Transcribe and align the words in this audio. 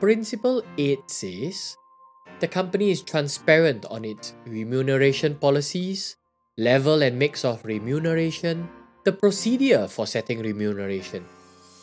Principle 0.00 0.64
8 0.80 1.12
says 1.12 1.76
the 2.40 2.48
company 2.48 2.88
is 2.88 3.04
transparent 3.04 3.84
on 3.92 4.08
its 4.08 4.32
remuneration 4.48 5.36
policies, 5.36 6.16
level 6.56 7.04
and 7.04 7.18
mix 7.20 7.44
of 7.44 7.60
remuneration, 7.68 8.64
the 9.04 9.12
procedure 9.12 9.84
for 9.84 10.06
setting 10.08 10.40
remuneration, 10.40 11.20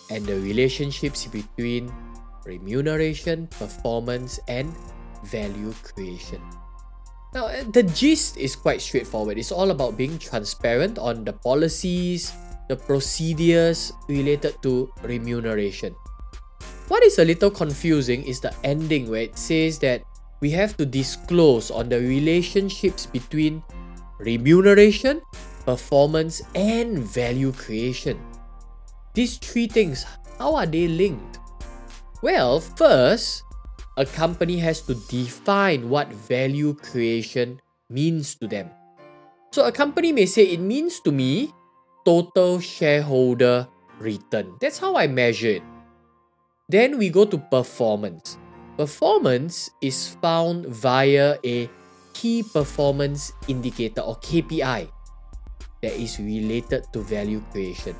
and 0.10 0.26
the 0.26 0.34
relationships 0.42 1.30
between 1.30 1.94
remuneration, 2.44 3.46
performance, 3.54 4.42
and 4.50 4.74
value 5.30 5.70
creation. 5.86 6.42
Now, 7.38 7.54
uh, 7.54 7.70
the 7.70 7.84
gist 7.84 8.42
is 8.42 8.56
quite 8.56 8.82
straightforward. 8.82 9.38
It's 9.38 9.54
all 9.54 9.70
about 9.70 9.94
being 9.94 10.18
transparent 10.18 10.98
on 10.98 11.22
the 11.24 11.34
policies, 11.34 12.34
the 12.68 12.82
procedures 12.82 13.94
related 14.10 14.58
to 14.64 14.90
remuneration. 15.04 15.94
What 16.88 17.04
is 17.04 17.20
a 17.20 17.26
little 17.28 17.52
confusing 17.52 18.24
is 18.24 18.40
the 18.40 18.56
ending 18.64 19.12
where 19.12 19.28
it 19.28 19.38
says 19.38 19.76
that 19.80 20.08
we 20.40 20.50
have 20.56 20.78
to 20.78 20.86
disclose 20.86 21.70
on 21.70 21.90
the 21.90 22.00
relationships 22.00 23.06
between 23.06 23.62
remuneration, 24.20 25.20
performance, 25.66 26.42
and 26.56 27.04
value 27.04 27.52
creation. 27.52 28.16
These 29.14 29.36
three 29.44 29.68
things, 29.68 30.08
how 30.40 30.56
are 30.56 30.66
they 30.66 30.88
linked? 30.88 31.40
Well, 32.24 32.62
first, 32.64 33.44
a 33.98 34.06
company 34.06 34.56
has 34.64 34.80
to 34.88 34.96
define 35.12 35.90
what 35.90 36.08
value 36.08 36.74
creation 36.74 37.60
means 37.90 38.36
to 38.36 38.48
them. 38.48 38.72
So, 39.52 39.66
a 39.66 39.72
company 39.74 40.14
may 40.14 40.26
say 40.26 40.56
it 40.56 40.62
means 40.62 41.02
to 41.02 41.12
me 41.12 41.52
total 42.06 42.62
shareholder 42.62 43.68
return. 44.00 44.56
That's 44.62 44.80
how 44.80 44.96
I 44.96 45.08
measure 45.08 45.60
it. 45.60 45.64
Then 46.68 47.00
we 47.00 47.08
go 47.08 47.24
to 47.24 47.40
performance. 47.40 48.36
Performance 48.76 49.72
is 49.80 50.20
found 50.20 50.68
via 50.68 51.40
a 51.40 51.72
key 52.12 52.44
performance 52.44 53.32
indicator 53.48 54.04
or 54.04 54.20
KPI 54.20 54.92
that 55.82 55.96
is 55.96 56.20
related 56.20 56.84
to 56.92 57.00
value 57.08 57.40
creation. 57.56 57.96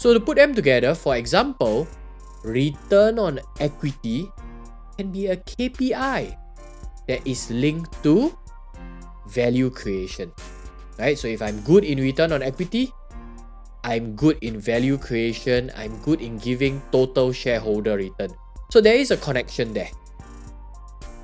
So, 0.00 0.16
to 0.16 0.20
put 0.20 0.40
them 0.40 0.56
together, 0.56 0.94
for 0.94 1.20
example, 1.20 1.84
return 2.44 3.18
on 3.18 3.44
equity 3.60 4.30
can 4.96 5.12
be 5.12 5.28
a 5.28 5.36
KPI 5.36 6.32
that 7.12 7.20
is 7.28 7.50
linked 7.52 7.92
to 8.08 8.32
value 9.28 9.68
creation. 9.68 10.32
Right? 10.96 11.18
So, 11.18 11.28
if 11.28 11.42
I'm 11.42 11.60
good 11.60 11.84
in 11.84 12.00
return 12.00 12.32
on 12.32 12.40
equity, 12.40 12.88
I'm 13.88 14.12
good 14.20 14.36
in 14.44 14.60
value 14.60 15.00
creation, 15.00 15.72
I'm 15.72 15.96
good 16.04 16.20
in 16.20 16.36
giving 16.36 16.84
total 16.92 17.32
shareholder 17.32 17.96
return. 17.96 18.36
So, 18.68 18.84
there 18.84 19.00
is 19.00 19.10
a 19.10 19.16
connection 19.16 19.72
there. 19.72 19.88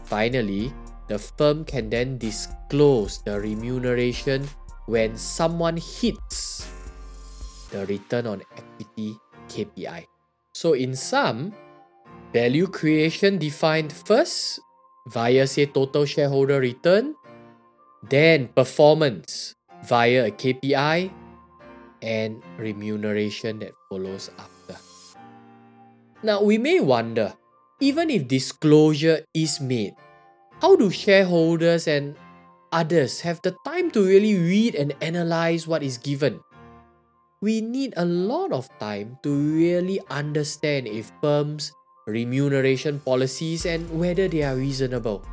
Finally, 0.08 0.72
the 1.12 1.20
firm 1.20 1.68
can 1.68 1.92
then 1.92 2.16
disclose 2.16 3.20
the 3.20 3.36
remuneration 3.36 4.48
when 4.88 5.12
someone 5.12 5.76
hits 5.76 6.64
the 7.68 7.84
return 7.84 8.24
on 8.24 8.40
equity 8.56 9.20
KPI. 9.52 10.08
So, 10.56 10.72
in 10.72 10.96
sum, 10.96 11.52
value 12.32 12.66
creation 12.66 13.36
defined 13.36 13.92
first 13.92 14.58
via, 15.12 15.46
say, 15.46 15.66
total 15.66 16.08
shareholder 16.08 16.64
return, 16.64 17.12
then 18.08 18.48
performance 18.56 19.52
via 19.84 20.28
a 20.28 20.30
KPI, 20.30 21.12
and 22.04 22.44
remuneration 22.60 23.64
that 23.64 23.72
follows 23.88 24.28
after. 24.36 24.76
Now, 26.20 26.44
we 26.44 26.60
may 26.60 26.80
wonder 26.80 27.32
even 27.80 28.08
if 28.08 28.28
disclosure 28.28 29.24
is 29.34 29.60
made, 29.60 29.96
how 30.60 30.76
do 30.76 30.88
shareholders 30.88 31.88
and 31.88 32.14
others 32.72 33.20
have 33.20 33.42
the 33.42 33.56
time 33.64 33.90
to 33.90 34.04
really 34.04 34.38
read 34.38 34.74
and 34.74 34.94
analyze 35.00 35.66
what 35.66 35.82
is 35.82 35.98
given? 35.98 36.40
We 37.40 37.60
need 37.60 37.92
a 37.96 38.04
lot 38.04 38.52
of 38.52 38.70
time 38.78 39.18
to 39.22 39.28
really 39.28 40.00
understand 40.08 40.88
if 40.88 41.12
firms' 41.20 41.72
remuneration 42.06 43.00
policies 43.00 43.66
and 43.66 43.84
whether 43.90 44.28
they 44.28 44.44
are 44.44 44.56
reasonable. 44.56 45.26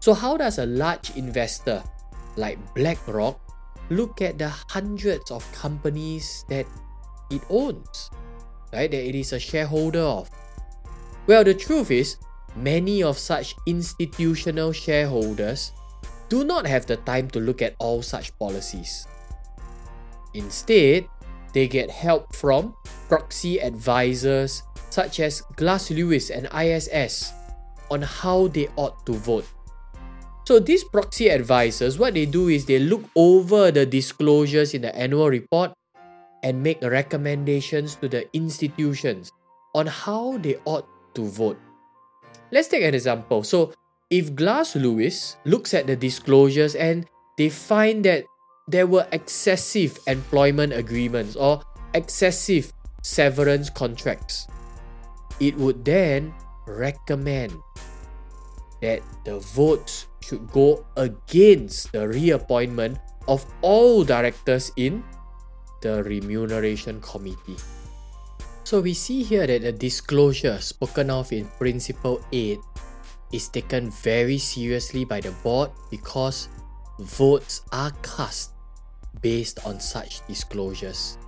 So, 0.00 0.14
how 0.14 0.38
does 0.38 0.56
a 0.56 0.64
large 0.64 1.12
investor 1.16 1.82
like 2.36 2.56
BlackRock 2.74 3.36
look 3.90 4.22
at 4.22 4.38
the 4.38 4.48
hundreds 4.48 5.30
of 5.30 5.44
companies 5.52 6.44
that 6.48 6.66
it 7.30 7.42
owns, 7.50 8.10
right? 8.72 8.90
That 8.90 9.04
it 9.04 9.14
is 9.14 9.32
a 9.32 9.38
shareholder 9.38 10.00
of. 10.00 10.30
Well, 11.26 11.44
the 11.44 11.54
truth 11.54 11.90
is, 11.90 12.16
many 12.56 13.02
of 13.02 13.18
such 13.18 13.54
institutional 13.66 14.72
shareholders 14.72 15.72
do 16.28 16.44
not 16.44 16.66
have 16.66 16.86
the 16.86 16.96
time 16.98 17.28
to 17.30 17.40
look 17.40 17.60
at 17.60 17.74
all 17.78 18.02
such 18.02 18.36
policies. 18.38 19.06
Instead, 20.34 21.06
they 21.52 21.66
get 21.66 21.90
help 21.90 22.34
from 22.34 22.74
proxy 23.08 23.60
advisors 23.60 24.62
such 24.90 25.18
as 25.20 25.42
Glass 25.56 25.90
Lewis 25.90 26.30
and 26.30 26.46
ISS 26.54 27.32
on 27.90 28.02
how 28.02 28.46
they 28.48 28.68
ought 28.76 29.04
to 29.06 29.12
vote. 29.14 29.46
So 30.44 30.58
these 30.58 30.82
proxy 30.82 31.28
advisors, 31.28 31.98
what 31.98 32.14
they 32.14 32.26
do 32.26 32.48
is 32.48 32.66
they 32.66 32.78
look 32.78 33.04
over 33.14 33.70
the 33.70 33.86
disclosures 33.86 34.74
in 34.74 34.82
the 34.82 34.94
annual 34.96 35.28
report 35.28 35.72
and 36.42 36.62
make 36.62 36.82
recommendations 36.82 37.94
to 37.96 38.08
the 38.08 38.24
institutions 38.34 39.30
on 39.74 39.86
how 39.86 40.38
they 40.38 40.56
ought 40.64 40.88
to 41.14 41.24
vote. 41.26 41.58
Let's 42.50 42.68
take 42.68 42.82
an 42.82 42.94
example. 42.94 43.44
So 43.44 43.72
if 44.10 44.34
Glass 44.34 44.74
Lewis 44.74 45.36
looks 45.44 45.72
at 45.74 45.86
the 45.86 45.94
disclosures 45.94 46.74
and 46.74 47.06
they 47.38 47.48
find 47.48 48.04
that 48.04 48.24
there 48.66 48.86
were 48.86 49.06
excessive 49.12 49.98
employment 50.06 50.72
agreements 50.72 51.36
or 51.36 51.62
excessive 51.94 52.72
severance 53.02 53.70
contracts, 53.70 54.48
it 55.38 55.56
would 55.56 55.84
then 55.84 56.34
recommend 56.66 57.54
that 58.80 59.02
the 59.24 59.38
votes 59.54 60.06
should 60.20 60.46
go 60.50 60.84
against 60.96 61.92
the 61.92 62.06
reappointment 62.08 62.98
of 63.28 63.44
all 63.62 64.04
directors 64.04 64.72
in 64.76 65.04
the 65.82 66.02
remuneration 66.04 67.00
committee. 67.00 67.56
So 68.64 68.80
we 68.80 68.94
see 68.94 69.22
here 69.22 69.46
that 69.46 69.62
the 69.62 69.72
disclosure 69.72 70.58
spoken 70.60 71.10
of 71.10 71.32
in 71.32 71.48
Principle 71.58 72.22
8 72.32 72.58
is 73.32 73.48
taken 73.48 73.90
very 73.90 74.38
seriously 74.38 75.04
by 75.04 75.20
the 75.20 75.32
board 75.42 75.70
because 75.90 76.48
votes 76.98 77.62
are 77.72 77.92
cast 78.02 78.52
based 79.22 79.66
on 79.66 79.80
such 79.80 80.24
disclosures. 80.26 81.18